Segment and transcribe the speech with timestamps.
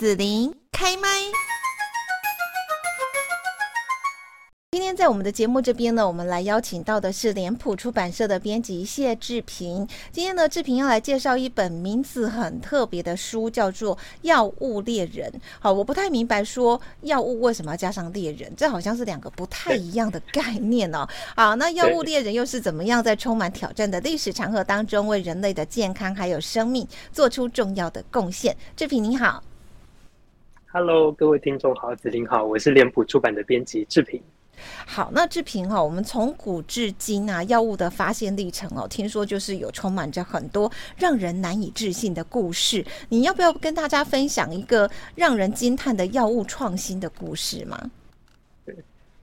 [0.00, 1.08] 子琳开麦。
[4.70, 9.86] 今天在我们的节目这边呢，我们来邀请到的是脸谱出版社的编辑谢志平。
[10.10, 15.30] 今天呢，志平要来介绍一本名字很特别的书，叫做《药物猎人》。
[15.58, 21.06] 好，我不太明白说药物为什么要加上猎人，这好像是两个不太一样的概念哦。
[21.36, 28.56] 好，那药物猎人又是怎么样在充满挑战的历史长河当中，为人类的健康还有生命做出重要的贡献？
[28.74, 29.42] 志平你好
[30.72, 34.22] ，Hello，各位听众好，子琳好，我是脸谱出版的编辑志平。
[34.86, 42.84] 好，那志平哈，我们从古至今啊，药物的发现历程哦，听说就是有充满着很多让人难以置信的故事。
[43.08, 47.90] 你要不要跟大家分享一个让人惊叹的药物创新的故事吗？
[48.64, 48.76] 对，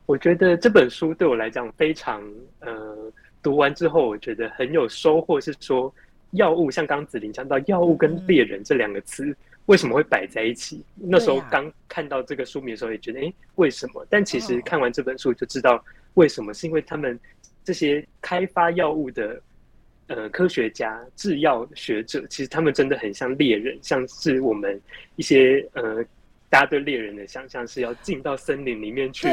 [0.05, 2.21] 我觉得这本书对我来讲非常
[2.59, 3.09] 呃，
[3.41, 5.93] 读完之后我觉得很有收获，是说
[6.31, 9.23] 药物像刚子琳讲到药物跟猎人这两个词。
[9.25, 9.35] 嗯
[9.67, 10.83] 为什么会摆在一起？
[10.95, 14.05] 那时候刚看到这个书名的时候，也觉得哎、欸，为什么？
[14.09, 15.81] 但其实看完这本书就知道
[16.15, 17.17] 为什么，是因为他们
[17.63, 19.41] 这些开发药物的
[20.07, 24.81] 呃科学家、制药学者，其实他们真的很像猎人，像是我们
[25.15, 26.03] 一些呃
[26.49, 29.27] 大家对猎人的想象是要进到森林里面去。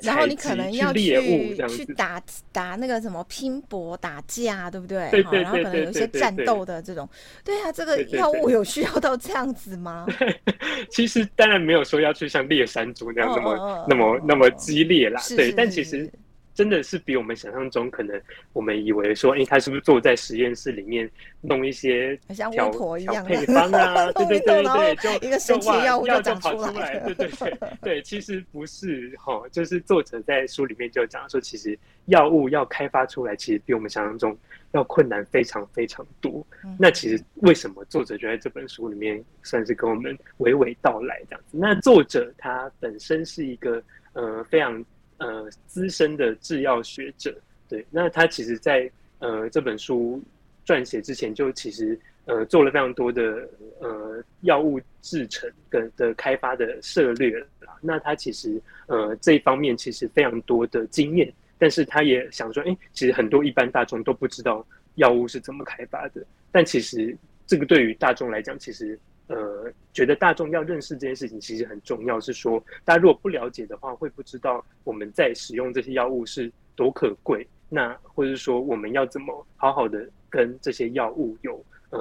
[0.00, 5.08] 然后你可能要去去，去打打那个什么拼搏打架，对不对？
[5.10, 7.08] 对对对，然后可能有一些战斗的这种。
[7.44, 10.06] 对啊，这个药物有需要到这样子吗？
[10.90, 15.22] 其实当然没有说要去像猎山猪那样那么、哦、那么、哦、那么激烈啦。
[15.36, 16.10] 对，但其实。
[16.54, 18.20] 真的是比我们想象中，可能
[18.52, 24.10] 我们以为说，哎、欸，他是不是坐在实验室里面弄一些像巫婆一样配方啊？
[24.14, 34.36] 对对对对对，就一个神奇药物就长出来， 对对对对，其实不是哈，就是作者在书里面就讲说，其实药物要开发出来，其实比我们想象中
[34.72, 36.46] 要困难非常非常多。
[36.64, 41.58] 嗯、那其实为什么作者就在这本书里面算是跟我们娓娓道来这样子？
[41.58, 44.84] 那作者他本身是一个呃非常。
[45.24, 47.34] 呃，资深的制药学者，
[47.66, 48.90] 对，那他其实在，
[49.20, 50.22] 呃这本书
[50.66, 53.48] 撰写之前，就其实呃做了非常多的
[53.80, 57.46] 呃药物制程跟的开发的涉猎了。
[57.80, 66.22] 那他其实呃这一方面其实非常多的经验，但是他也想说，哎、其实很多一般大众都不知道药物是怎么开发的。
[66.52, 68.98] 但其实这个对于大众来讲，其实。
[69.26, 77.46] 呃，觉得大众要认识这件事情其实很重要，是说大家如果不了解的话，会不知道我们在使用这些药物是多可贵。
[77.68, 81.98] 那或者说我们要怎么好好的跟这些药物有呃，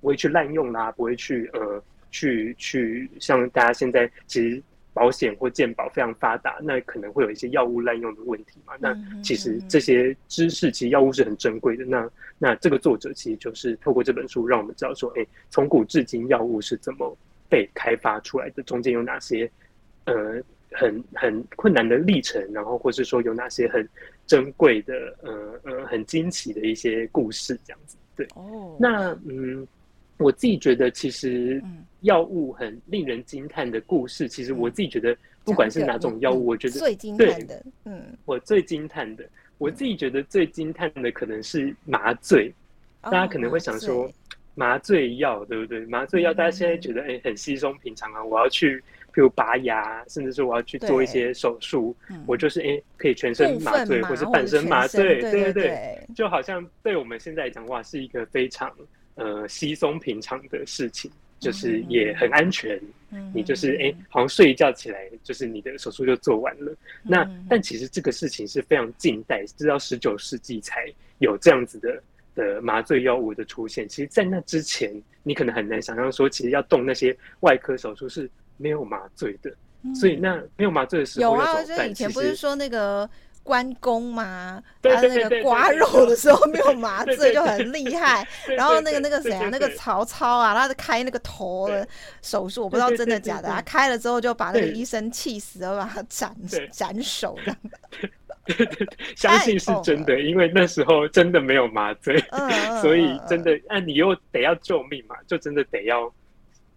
[0.00, 4.62] 不会去滥用啦，不会去呃去去像大家现在其实。
[4.92, 8.74] 保险或健保非常发达，那可能会有一些药物滥用的问题嘛？
[8.78, 11.84] 那其实这些知识，其实药物是很珍贵的。
[11.84, 17.16] 那那这个作者其实就是透过这本书，让我们知道说，哎，从古至今药物是怎么
[17.48, 19.50] 被开发出来的，中间有哪些
[20.06, 20.40] 呃
[20.72, 23.88] 很很困难的历程，然后或是说有哪些很
[24.26, 27.96] 珍贵的呃呃很惊奇的一些故事，这样子。
[28.16, 29.66] 对，哦，那嗯。
[30.20, 31.62] 我自己觉得，其实
[32.02, 34.28] 药物很令人惊叹的故事。
[34.28, 39.24] 其实我自己觉得，不管是哪种药物，我觉得最惊叹的，嗯，我最惊叹的，
[39.56, 42.52] 我自己觉得最惊叹的可能是麻醉。
[43.00, 44.10] 大家可能会想说，
[44.54, 45.86] 麻醉药对不对？
[45.86, 48.76] 麻醉药大家现在觉得哎很稀松平常啊，我要去，
[49.14, 58.70] 譬如拔牙，甚至是我要去做一些手术，我就是哎可以全身麻醉，或是半身麻醉，对对对，就好像对我们现在来讲，哇，是一个非常。
[59.16, 62.80] 呃，稀松平常的事情，就是也很安全。
[63.10, 66.72] 嗯、你就是哎、欸，好像睡一觉起来，就是你的手术就做完了。
[66.72, 70.86] 嗯、那但其实这个事情是非常近代，直到十九世纪才
[71.18, 72.02] 有这样子的
[72.34, 73.86] 的麻醉药物的出现。
[73.88, 79.52] 其实，在那之前，你可能很难想象说，其实要动那些外科手术是没有麻醉的。
[79.82, 83.10] 嗯、所以，那没有麻醉的时候，有啊，就以前不是说那个。
[83.42, 88.26] 关公嘛，他那个刮肉的时候没有麻醉就很厉害。
[88.56, 91.86] 然后那个那个谁啊，那个曹操啊，他是开那个头的
[92.22, 93.48] 手术，我不知道真的假的。
[93.48, 96.36] 他开了之后就把那个医生气死了，把他斩
[96.70, 97.56] 斩首这样。
[98.44, 102.22] 对对对，相信是真的，因为那时候真的没有麻醉，
[102.80, 106.12] 所以真的，那你又得要救命嘛，就真的得要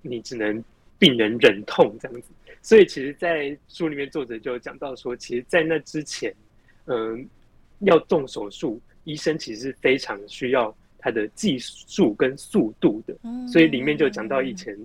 [0.01, 0.63] 你只能
[0.98, 2.27] 病人忍痛这样子。
[2.62, 6.33] 所以其实，在书里面作者就讲到说，其实，在那之前。
[6.85, 7.27] 嗯，
[7.80, 13.15] 要动手术，医生其实是非常需要他的技术跟速度的。
[13.47, 14.77] 所以里面就讲到以前，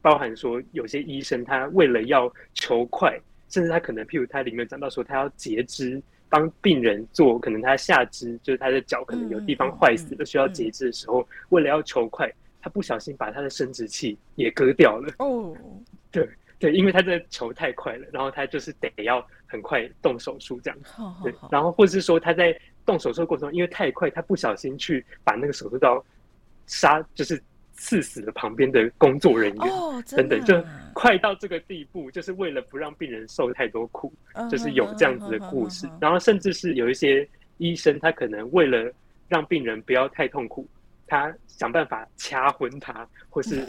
[0.00, 3.18] 包含说有些医生他为了要求快，
[3.48, 15.10] 甚至他可能譬如他里面讲到说他要截肢，帮病人做可能他下肢就是他的脚可能有地方坏死了需要截肢的时候，为了要求快，他他不小心把他的生殖器也割掉了。
[15.18, 15.56] 哦，
[16.12, 16.28] 对
[16.58, 20.92] 对，因为他的球太快了，然后他就是得要很快动手术这样子。
[20.98, 26.04] Oh, 对，然后或者是说他在动手术的过程中，因为太快，他不小心去把那个手术刀
[26.66, 27.42] 杀，就是。
[27.80, 30.60] 刺死了旁边的工作人员，哦，真的就
[30.94, 34.12] 快到这个地步，就是为了不让病人受太多苦，
[34.50, 35.88] 就是有这样子的故事。
[36.00, 37.24] 然后甚至是有一些
[37.58, 38.92] 医生，他可能为了
[39.28, 40.66] 让病人不要太痛苦，
[41.06, 43.64] 他想办法掐昏他，或是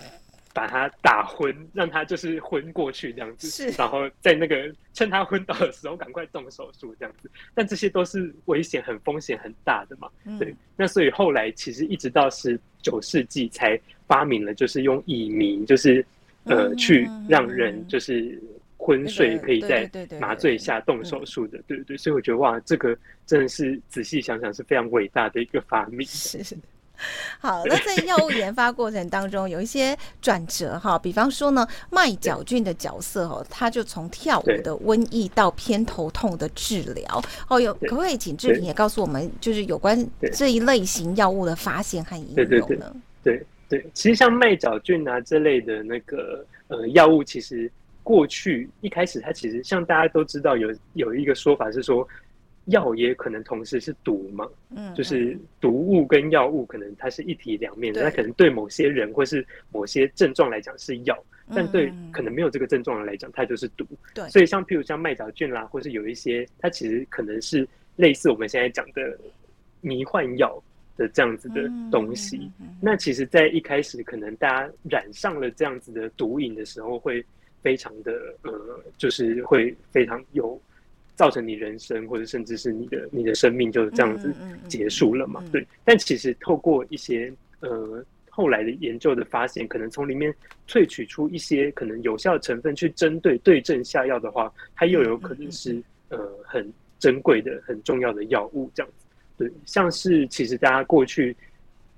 [0.54, 7.30] 把他打昏， 让他就是昏过去这样子，然后在那个趁他昏倒的时候赶快动手术这样子。
[7.54, 10.10] 但这些都是危险、很风险很大的嘛。
[10.40, 13.80] 对，那所以后来其实一直到十九世纪才。
[14.10, 16.04] 发明了就是用乙醚，就是
[16.46, 18.42] 呃，去让人就是
[18.76, 19.88] 昏睡，可以在
[20.20, 21.96] 麻醉下动手术的，对对对。
[21.98, 22.98] 所以我觉得哇，这个
[23.28, 26.08] 真的是仔细想想是非常伟大的一个发明。
[26.08, 26.58] 是
[27.40, 42.96] 好，那在药物研发过程当中有一些转折哈，比方说呢，麦角菌的角色哦，它就从跳舞的瘟疫到偏头痛的治疗哦，有可不可以请志平也告诉我们，就是有关这一类型药物的发现和应用呢？
[43.24, 43.46] 对。
[43.70, 47.72] 对，其实像麦角菌啊这类的那个呃药物，其实
[48.02, 52.08] 过去一开始它其实像大家都知道有有一个说法是说，
[52.70, 61.18] 药也可能同时是毒嘛，嗯，就是毒物跟药物可能它是一体两面的，它可能对某些人或是某些症状来讲是药，
[61.56, 63.86] 但对可能没有这个症状的来讲它就是毒。
[64.14, 69.18] 对，所以像譬如像麦角菌啦，或是有一些它其实可能是类似我们现在讲的
[69.82, 70.62] 迷幻药。
[70.98, 72.52] 的这样子的东西，
[72.82, 77.26] 那其实，在一开始可能大家染上了这样子的毒瘾的时候，会
[77.62, 78.12] 非常的
[78.42, 78.52] 呃，
[78.98, 80.62] 就是会非常有
[81.20, 84.34] 造成你人生或者甚至是你的你的生命就这样子
[84.70, 85.44] 结束了嘛？
[85.52, 85.68] 对。
[85.84, 87.30] 但其实透过一些
[87.60, 90.34] 呃后来的研究的发现，可能从里面
[90.66, 99.06] 萃取出一些可能有效的成分去针对对症下药的话，它又有可能是呃很珍贵的很重要的药物这样子。
[99.36, 101.36] 对，像是其实大家过去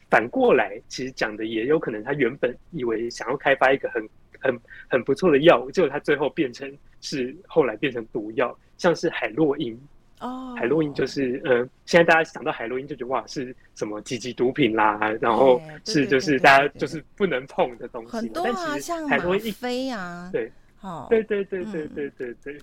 [0.09, 4.09] 反过来，其实讲的也有可能，他原本以为想要开发一个很
[4.39, 9.80] 很很不错的药物，结果他最后变成是后来变成毒药，像是海洛因。
[10.19, 20.51] 哦，海洛因就是嗯、呃，现在大家想到海洛因就觉得哇是什么几级毒品啦，然后是就是大家就是不能碰的东西，很多啊，像海洛因一飞啊，对，
[20.81, 22.57] 哦，对对对对对对对。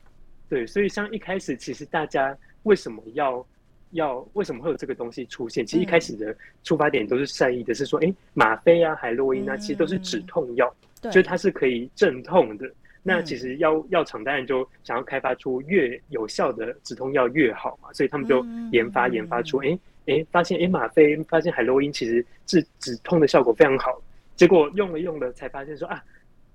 [0.49, 3.47] 对，所以像一开始其实大家为什么要？
[3.93, 5.65] 要为什么会有这个东西出现？
[5.65, 10.71] 其实一开始的出发点都是善意的，是说，哎、欸，吗啡啊、海洛因啊，其实都是止痛药，
[11.11, 12.71] 所以它是可以镇痛的。
[13.09, 24.01] 那其实药药厂当然就想要开发出越有效的止痛药越好嘛，所以他们就研发研发出，哎、欸、哎、欸，发现哎吗啡，发现海洛因其实治止痛的效果非常好，
[24.37, 26.05] 结果用了用了才发现说啊，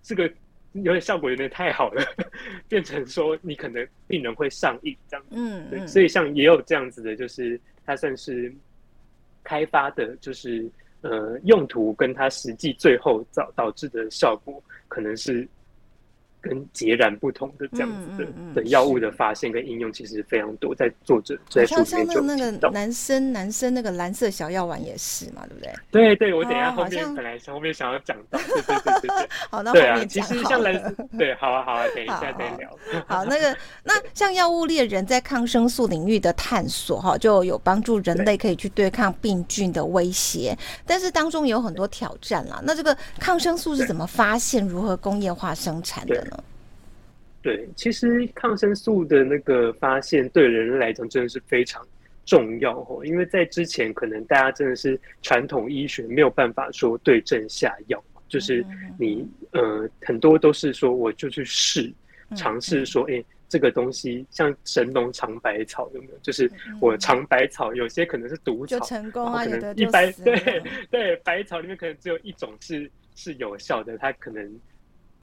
[0.01, 0.31] 这个。
[0.77, 2.03] 有点效果有点太好了，
[2.67, 8.51] 变成说你可能病人会上瘾这样子，嗯，对，所以像也有这样子的，就是它算是
[9.43, 10.67] 开发的，就是
[11.01, 15.47] 呃用途跟它实际最后导导致的效果可能是。
[16.43, 20.75] 跟截然不同的这样子的的药物的发现跟应用，其实非常多。
[20.75, 25.73] 在作者在书里面就那个男生男生那个蓝色小药丸也是嘛，对不对？
[25.89, 29.29] 对对，我等一下后面本来后面想要讲到，对对对对对。
[29.49, 30.27] 好，那后面讲。
[30.27, 32.69] 其实像蓝对，好啊好啊，等一下再聊。
[33.07, 42.59] 好，那个那像药物猎人在抗生素领域的探索哈，就有帮助人类可以去对抗病菌的威胁，但是当中有很多挑战啦。
[42.63, 46.32] 那这个抗生素是怎么发现、如何工业化生产的呢？
[47.43, 51.85] 对，其实抗生素的那个发现对人类来讲真的是非常
[52.25, 58.65] 重要哦，因为在之前可能大家真的是传统医学没有办法说对症下药，就是
[58.97, 61.91] 你呃很多都是说我就去试
[62.33, 66.17] 尝试说，哎，这个东西像神农尝百草有没有？
[66.21, 74.49] 就是我尝百草，有些可能是毒草，成功啊，可能一百对对百草里面可能只有一种是是有效的，它可能。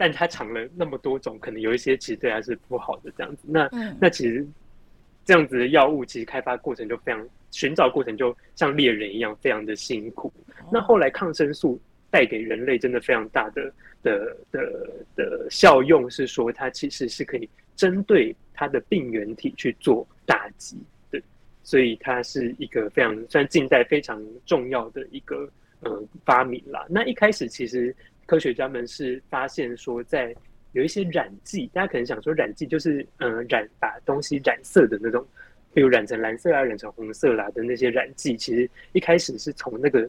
[0.03, 3.43] 但它尝了那么多种，可能有一些其实对它是不好的这样子。
[3.47, 4.47] 那、嗯、那其实
[5.27, 10.33] 这样子的药物，其实开发过程就非常，寻找过程就像猎人一样，非常的辛苦。
[10.61, 11.79] 哦、那后来抗生素
[12.11, 13.71] 带给人类真的非常大的
[14.03, 20.79] 的的的效用，是说它其实是可以针对它的病原体去做打击。
[21.11, 21.23] 对，
[21.63, 25.47] 所以它是一个非常算近代非常重要的一个
[25.81, 26.87] 呃发明啦。
[26.89, 27.95] 那一开始其实。
[28.31, 30.33] 科学家们是发现说，在
[30.71, 35.27] 有一些染剂，大家可能想说染剂就是嗯染把东西染色的那种，
[35.75, 40.09] 比如染成蓝色啊、染成红色啦的那些染剂，其实一开始是从那个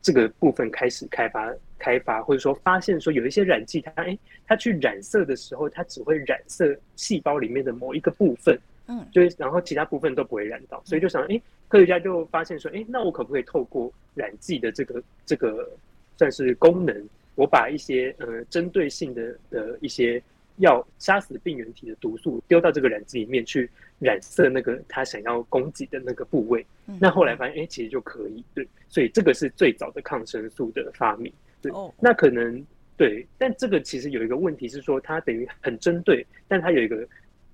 [0.00, 11.38] 这个部分开始开发开发，或者说发现说有一些染剂它，它哎，它去染色的时候，它只会染色细胞里面的某一个部分，嗯，就是然后其他部分都不会染到，所以就想哎，
[11.68, 15.68] 科学家就发现说，哎，那我可不可以透过染剂的这个这个
[16.16, 20.22] 算是功能，我把一些呃针对性的的一些
[20.56, 23.70] 要杀死病原体的毒素丢到这个染剂里面去。
[24.00, 32.64] 染色那个他想要攻击的那个部位，嗯、那后来发现，哎、欸，其实就可以，对，所以这个是最早的抗生素的发明，对，哦、那可能
[32.96, 37.06] 对，但这个其实有一个问题是说，它等于很针对，但它有一个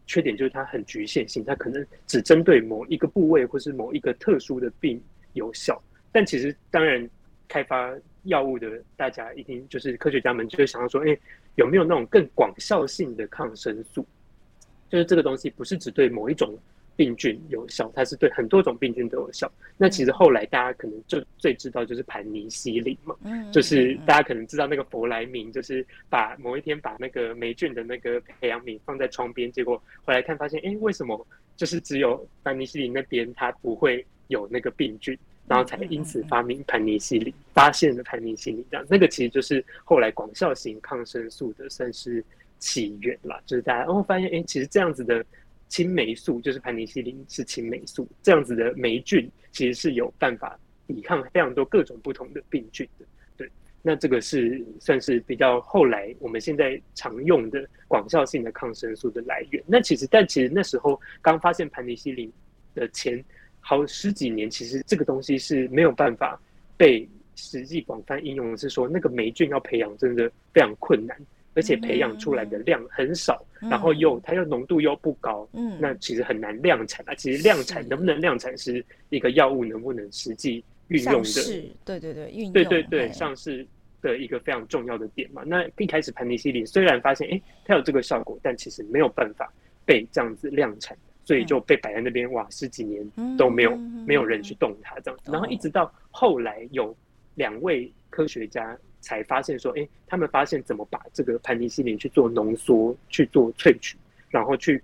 [0.06, 5.02] 缺点就是它很局限性，它可能只针对某一个部位或是某一个特殊的病
[5.32, 7.10] 有效，但其实当然
[7.48, 7.92] 开发
[8.26, 11.20] 药物的大家一定就是科学家们就会想到说，哎、欸，
[11.56, 14.06] 有没有那种更广效性的抗生素？
[14.88, 16.56] 就是这个东西不是只对某一种
[16.94, 19.50] 病菌有效，它是对很多种病菌都有效。
[19.76, 23.16] 那其实后来大家可能就最知道就是盘尼西林嘛，
[23.52, 38.86] 就是大家可能知道那个佛莱明，就是把某一天把那个霉菌的那个培养皿放在窗边，结果回来看发现，哎，为什么就是只有盘尼西林那边它不会有那个病菌，然后才因此发明盘尼西林，发现了盘尼西林这样。
[38.88, 42.24] 那个其实就是后来广效型抗生素的算是。
[42.58, 45.22] 起源啦，就是大家然后发现，哎、其实这样子的
[45.68, 53.04] 青霉素，就是盘尼西林是青霉素，这样子的霉菌其实是有办法抵抗非常多各种不同的病菌的。
[53.36, 53.48] 对，
[53.82, 59.62] 那这个是算是比较后来我们现在常用的广效性的抗生素的来源。
[59.66, 62.32] 那其实，但其实那时候刚发现盘尼西林
[62.74, 63.22] 的前
[63.68, 66.40] 好十几年，其实这个东西是没有办法
[66.76, 71.16] 被实际广泛应用的，是说那个霉菌要培养真的非常困难。
[71.56, 77.14] 而且培养出来的量很少，嗯、然后又它又浓度又不高，嗯，那其实很难量产啊。
[77.14, 83.66] 其实量产能不能量产是一个药物能不能实际运用的，对对对，运用对对对上市
[84.02, 85.44] 的一个非常重要的点嘛。
[85.46, 89.50] 那一开始盘尼西林虽然发现哎它有这个效果，但其实没有办法
[89.86, 90.94] 被这样子量产，
[91.26, 93.06] 所以就被摆在那边哇十几年
[93.36, 96.96] 都没有没有人去动它这样子，然后一直到后来有
[97.34, 98.74] 两位科学家。
[99.02, 103.96] 才发现说，哎、欸，他们发现怎么把这个盘尼西林去做浓缩、去做萃取，
[104.30, 104.82] 然后去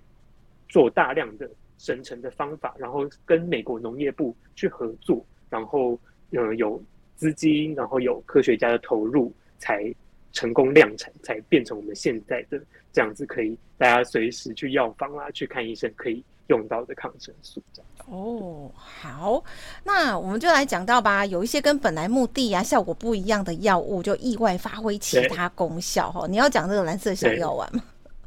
[0.69, 5.99] 做大量的生成的方法，然后跟美国农业部去合作，然后
[6.31, 6.81] 呃有
[7.17, 9.93] 资金，然后有科学家的投入，才
[10.31, 12.57] 成功量产，才变成我们现在的
[12.93, 17.89] 这样子，可以大家随时去药房啊去看医生可以用到的抗生素这样。
[18.07, 19.43] 哦，好，
[19.83, 21.25] 那我们就来讲到吧。
[21.25, 26.27] 有一些跟本来目的啊效果不一样的药物，就意外发挥其他功效哈。
[26.27, 27.83] 你要讲这个蓝色小药丸吗？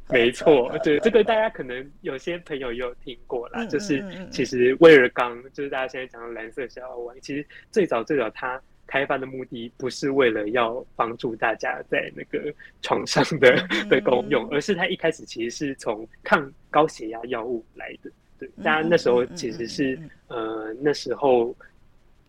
[0.08, 3.66] 没错，对，这个大家可能有些朋友也有听过啦。
[3.66, 12.52] 就是其实威尔刚，就是大家现在讲的蓝色小药丸，其实最早最早它开发的目的不是为了要帮助大家在那个
[12.82, 13.56] 床上的
[13.90, 18.10] 的功用，而是它一开始其实是从抗高血压药物来的。
[18.38, 21.56] 对，当然那时候其实是，呃，那时候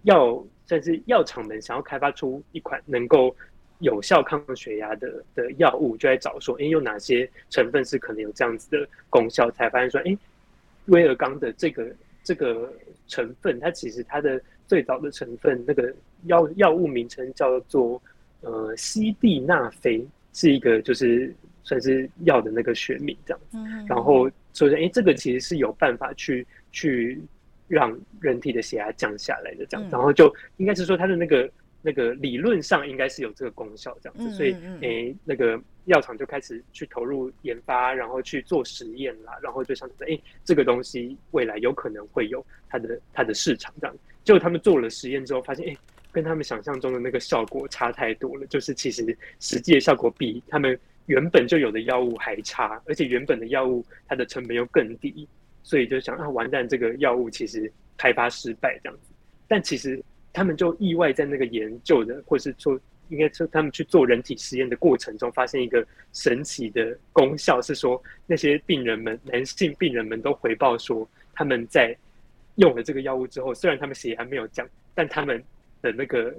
[0.03, 3.35] 药算是药厂们想要开发出一款能够
[3.79, 9.51] 有效抗血压的的药物，就在找说，哎，有哪些成分是可能有这样子的功效？
[9.51, 10.17] 才发现说，哎，
[10.85, 12.73] 威尔刚的这个这个
[13.07, 15.91] 成分，它其实它的最早的成分，那个
[16.25, 17.99] 药药物名称叫做
[18.41, 21.33] 呃西地那非，是一个就是
[21.63, 23.57] 算是药的那个学名这样子，
[23.87, 24.29] 然后。
[24.53, 27.21] 所以说，哎，这个其实是有办法去去
[27.67, 31.47] 让人体的血压降下来的，这样，然后就应该是说它的那个
[31.83, 34.31] 那个理论上应该是有这个功效，这样子。
[34.33, 43.95] 所以，哎，那个药厂就开始去投入研发，然后去做实验啦，然后就想着，哎，这个东西未来有可能会有它的它的市场，这样。
[44.27, 45.77] 结果他们做了实验之后，发现，哎，
[46.11, 50.77] 跟他们想象中的那个效果差太多了，就是其实实际的效果比他们。
[51.05, 55.25] 原本就有的药物还差，而且原本的药物它的成本又更低，
[55.63, 59.13] 所以就想啊，完蛋，这个药物其实开发失败这样子。
[59.47, 60.03] 但其实
[60.33, 71.95] 他们就意外在那个研究的，或是说应该说他们去做人体实验的过程中，发现一个神奇的功效，是说那些病人们，男性病人们都回报说，他们在
[72.57, 75.43] 用了这个药物之后，虽然他们血压没有降，但他们
[75.81, 76.35] 的那个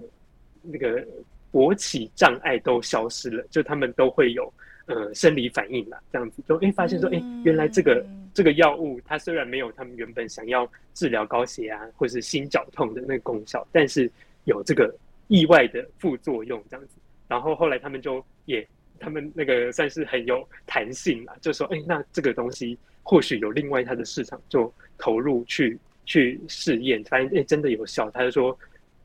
[0.63, 1.05] 那个。
[1.51, 4.53] 勃起障碍都消失了，就他们都会有
[4.85, 14.11] 呃生理反应啦，这样子就哎、欸、发现说哎、欸、原来这个这个药物它虽然没有他们原本想要治疗高血压或是心绞痛的那个功效，但是
[14.45, 14.95] 有这个
[15.29, 16.97] 意外的副作用这样子。
[17.29, 18.69] 然后后来他们就也
[19.01, 25.79] 他们那个算是很有弹性啦，就说哎、欸、那这个东西或许有另外它的市场，就投入去
[26.09, 28.11] 去试验，发现哎、真的有效。
[28.11, 28.59] 他就说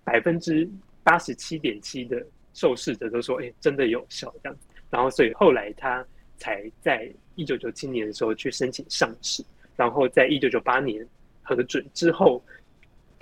[0.03, 0.67] 百分之。
[1.05, 4.57] 八十七点七的受试者都说，哎、真的有效这样。
[4.89, 6.01] 然后，所以后来他
[6.37, 9.43] 才在一九九七年的时候去申请上市，
[9.75, 11.05] 然后在一九九八年
[11.41, 12.41] 核准之后。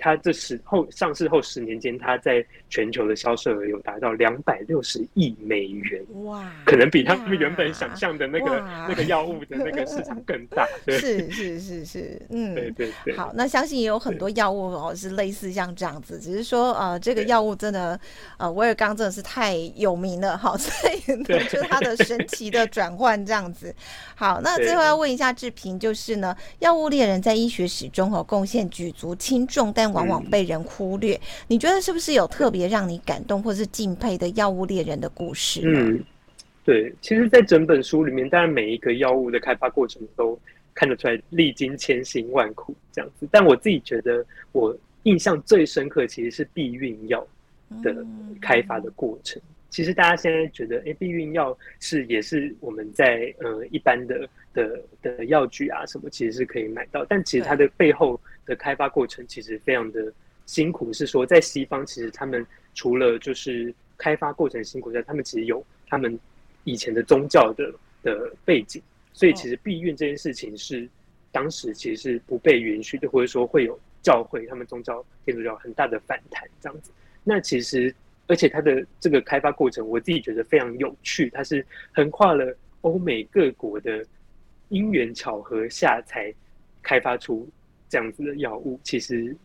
[0.02, 6.44] 它这十后上市后十年间，它在全球的销售额有达到两百六十亿美元，哇！
[6.66, 10.66] 可能比他们原本想象的那个那个药物的那个市场更大。
[10.84, 13.16] 对， 是是是是，嗯，对对对。
[13.16, 17.98] 好，那相信也有很多药物哦是类似像这样子，只是说呃这个药物真的
[18.38, 23.72] 呃威尔刚真的是太有名了，好， 所以呢就它的神奇的转换这样子。
[24.16, 35.60] 好，那最后要问一下志平，就是呢，药物猎人在医学史中哦贡献举足轻重，但往往被人忽略，嗯，你觉得是不是有特别让你感动或是敬佩的药物猎人的故事？
[35.64, 36.02] 嗯，
[36.64, 40.38] 对，其实，在整本书里面，当然每一个药物的开发过程都
[40.74, 43.26] 看得出来历经千辛万苦这样子。
[43.30, 47.26] 但我自己觉得，我印象最深刻其实是避孕药
[47.82, 48.04] 的
[48.40, 49.40] 开发的过程。
[49.42, 58.20] 嗯、其实大家现在觉得，哎、欸，避孕药是也是我们在呃一般的的的药局啊什么，其实是可以买到，但其实它的背后。
[58.46, 60.12] 的开发过程其实非常的
[60.46, 62.44] 辛苦，是说在西方，其实他们
[62.74, 66.18] 除了就是开发过程辛苦，在他们其实有他们
[66.64, 67.72] 以前的宗教的
[68.02, 68.82] 的背景，
[69.12, 70.88] 所以其实避孕这件事情是
[71.30, 76.90] 当时其实是不被允许的，或者说会有教会他们宗教天主教很大的反弹这样子。
[77.22, 77.94] 那其实
[78.26, 84.04] 而且它的这个开发过程，我自己觉得非常有趣，它是横跨了欧美各国的
[84.70, 86.34] 因缘巧合下才
[86.82, 87.48] 开发出。
[87.92, 89.36] 这样子的药物其实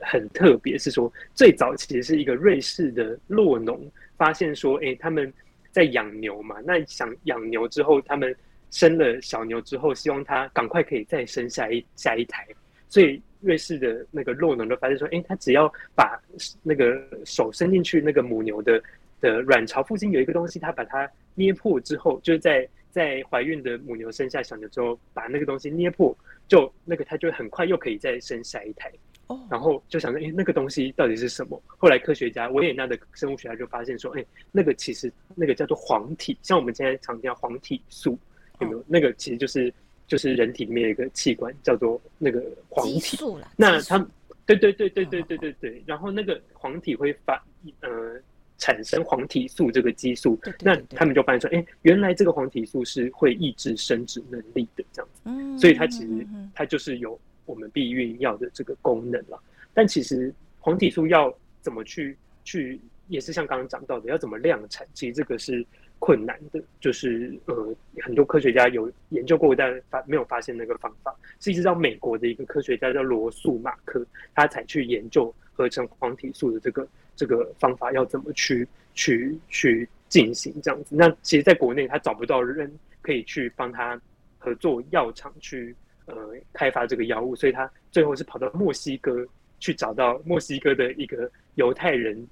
[0.00, 3.80] 很特别，是说最早其实是一个瑞士的洛农
[4.16, 5.32] 发现说，哎，他们
[5.70, 8.34] 在养牛嘛，那想养牛之后，他们
[8.72, 12.44] 生了小牛之后，希望它赶快可以再生下一下一胎，
[12.88, 16.20] 所以瑞士的那个洛农就发现说，哎，他只要把
[16.64, 18.82] 那个手伸进去那个母牛的
[19.20, 26.16] 的卵巢附近有一个东西，他把它捏破之后，就是在在怀孕的母牛生下小牛之后，把那个东西捏破。
[26.48, 28.90] 就那个，它就很快又可以再生下一胎，
[29.26, 31.60] 哦，然后就想说，哎，那个东西到底是什么？
[31.66, 38.16] 后来科学家维也纳的生物学家就发现说，哎，那个其实那个叫做黄体，像我们现在常听到黄体素，
[38.60, 38.84] 有没有？
[38.86, 39.74] 那个其实就是
[40.06, 42.40] 就是人体里面有一个器官叫做那个
[42.70, 43.18] 黄体，
[43.56, 43.98] 那它，
[44.46, 47.44] 对对对对对对对对，然后那个黄体会发，
[47.80, 48.18] 呃。
[48.58, 59.38] 产生黄体素这个激素，对对对对，那他们就发现说，哎、欸，原来这个黄体素是会抑制生殖能力的这样子，嗯，所以它其实它就是有我们避孕药的这个功能了。
[59.74, 65.64] 但其实黄体素要怎么去去，也是像刚刚讲到的，要怎么量产，其实这个是
[65.98, 66.62] 困难的。
[66.80, 74.02] 就是呃，很多科学家有研究过，但发没有发现那个方法，是一直到美国的一个科学家叫罗素马克，
[74.34, 76.88] 他才去研究合成黄体素的这个。
[77.16, 80.94] 这个方法要怎么去去去进行这样子？
[80.94, 82.70] 那其实，在国内他找不到人
[83.02, 84.00] 可以去帮他
[84.38, 85.74] 合作药厂去
[86.04, 86.14] 呃
[86.52, 89.26] 开发这个药物，所以他最后是跑到墨西哥
[89.58, 92.24] 去找到墨西哥的一个犹太人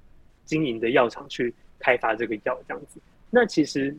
[0.45, 2.99] 经营的药厂去开发这个药这样子。
[3.29, 3.93] 那其实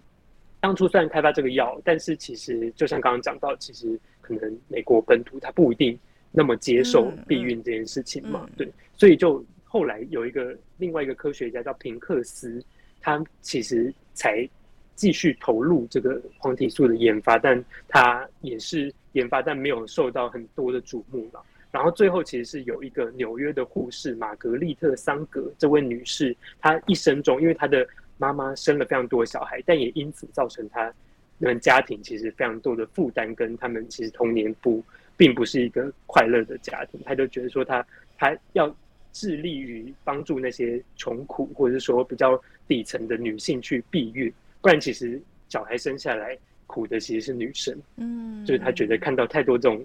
[0.60, 5.98] 当初虽然开发这个药，但是其实就像刚刚讲到，其实可能美国本土他不一定
[6.32, 9.44] 那么接受避孕这件事情嘛，对，所以就。
[9.68, 12.62] 后来有一个另外一个科学家叫平克斯，
[13.00, 14.48] 他其实才
[14.94, 21.40] 继续投入这个黄体素的研发，但他也是研发，但没有受到很多的瞩目嘛。
[21.70, 30.90] 然后最后其实是有一个纽约的护士玛格丽特桑格这位女士，她一生中因为她的妈妈生了非常多小孩，但也因此造成她
[31.38, 34.82] 们家庭其实非常多的负担，跟他们其实童年不
[35.16, 36.98] 并不是一个快乐的家庭。
[37.04, 37.84] 她就觉得说她
[38.16, 38.74] 她要。
[39.16, 47.74] 致力于帮助那些穷苦或者是说比较底层的女性去避孕，不然其实小孩生下来苦的其实是女生。
[47.96, 49.82] 嗯，就是他觉得看到太多这种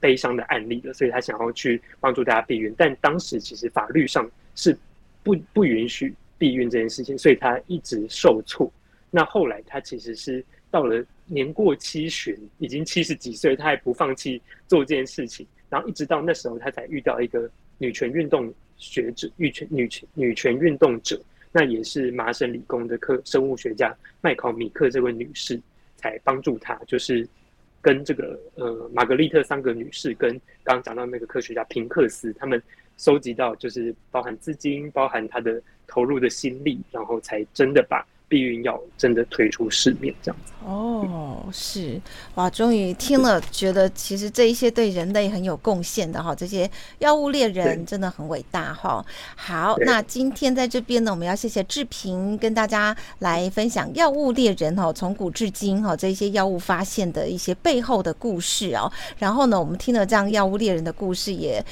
[0.00, 2.74] 悲伤的案例了，所以他想要去帮助大家避孕。
[2.76, 4.76] 但当时其实法律上是
[5.22, 8.68] 不不允许避孕这件事情，所以他一直受挫。
[9.08, 17.48] 那后来他其实是到了年过七旬，已经七十几岁，他还不放弃做这件事情，然后一直到那时候他才遇到一个。
[17.78, 25.60] 女权运动学者，女权女权女权运动者，那也是麻省理工的科生物学家麦考米克这位女士，
[25.96, 27.26] 才帮助她，就是
[27.80, 30.30] 跟这个呃玛格丽特桑格女士跟
[30.62, 32.62] 刚刚讲到那个科学家平克斯，他们
[32.96, 40.52] 收集到就是包含资金，包含他的投入的心力，然后才真的把避孕药真的推出市面这样子。
[40.64, 41.98] 哦，是
[42.34, 49.02] 哇，终于听了，觉得其实这一些对人类很有贡献的哈，这些药物猎人真的很伟大哈。
[49.34, 58.92] 好，那今天在这边呢，我们要谢谢志平跟大家来分享药物猎人哈，从古至今哈这些药物发现的一些背后的故事哦。
[59.16, 61.64] 然后呢，我们听了这样药物猎人的故事也。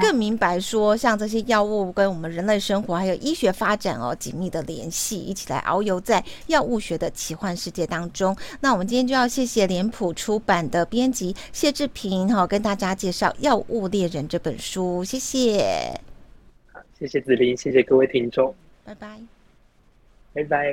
[0.00, 8.36] 更明白说，像这些药物跟我们人类生活还有医学发展哦紧密的联系，一起来遨游在药物学的奇幻世界当中。
[8.60, 16.00] 那我们今天就要谢谢脸谱出版的编辑谢志平哈，跟大家介绍《药物猎人》这本书，谢谢。
[16.72, 19.20] 好，谢谢子琳，谢谢各位听众，拜拜，
[20.34, 20.66] 拜拜。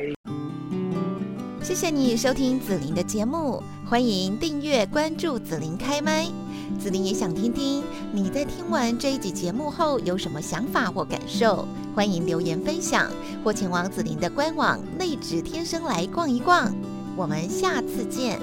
[1.62, 6.43] 谢谢你收听子琳的节目，欢迎订阅关注子琳开麦。
[6.80, 13.10] 子琳也想听听你在听完这一集节目后有什么想法或感受，欢迎留言分享，
[13.44, 16.74] 或前往子琳的官网内职天生来逛一逛。
[17.16, 18.40] 我们下次见。